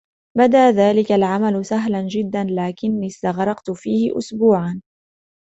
بدى 0.37 0.57
ذلك 0.57 1.11
العمل 1.11 1.65
سهلا 1.65 2.01
جدا، 2.07 2.43
لكني 2.49 3.07
استغرقت 3.07 3.71
فيه 3.71 4.17
أسبوعا. 4.17 4.81